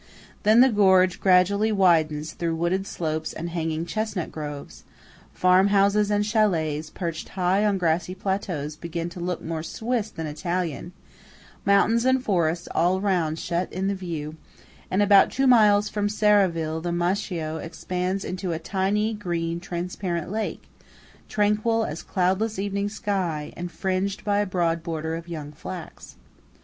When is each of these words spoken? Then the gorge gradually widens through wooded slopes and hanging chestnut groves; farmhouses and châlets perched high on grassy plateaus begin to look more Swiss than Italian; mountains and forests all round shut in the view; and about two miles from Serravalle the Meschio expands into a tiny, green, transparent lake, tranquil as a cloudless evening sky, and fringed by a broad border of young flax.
Then 0.41 0.61
the 0.61 0.69
gorge 0.71 1.19
gradually 1.21 1.71
widens 1.71 2.33
through 2.33 2.55
wooded 2.55 2.87
slopes 2.87 3.33
and 3.33 3.51
hanging 3.51 3.85
chestnut 3.85 4.31
groves; 4.31 4.83
farmhouses 5.31 6.09
and 6.09 6.23
châlets 6.25 6.91
perched 6.91 7.29
high 7.29 7.63
on 7.63 7.77
grassy 7.77 8.15
plateaus 8.15 8.75
begin 8.75 9.09
to 9.09 9.19
look 9.19 9.43
more 9.43 9.61
Swiss 9.61 10.09
than 10.09 10.25
Italian; 10.25 10.91
mountains 11.67 12.03
and 12.03 12.23
forests 12.23 12.67
all 12.73 12.99
round 12.99 13.37
shut 13.37 13.71
in 13.71 13.89
the 13.89 13.93
view; 13.93 14.37
and 14.89 15.03
about 15.03 15.29
two 15.29 15.45
miles 15.45 15.87
from 15.87 16.09
Serravalle 16.09 16.81
the 16.81 16.91
Meschio 16.91 17.57
expands 17.57 18.25
into 18.25 18.51
a 18.53 18.57
tiny, 18.57 19.13
green, 19.13 19.59
transparent 19.59 20.31
lake, 20.31 20.63
tranquil 21.29 21.85
as 21.85 22.01
a 22.01 22.05
cloudless 22.05 22.57
evening 22.57 22.89
sky, 22.89 23.53
and 23.55 23.71
fringed 23.71 24.23
by 24.25 24.39
a 24.39 24.47
broad 24.47 24.81
border 24.81 25.15
of 25.15 25.27
young 25.27 25.51
flax. 25.51 26.15